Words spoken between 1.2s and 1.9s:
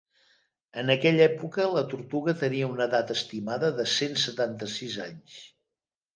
època la